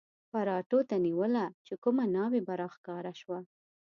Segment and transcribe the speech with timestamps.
[0.31, 3.39] پراټو ته نیوله چې کومه ناوې به را ښکاره شوه.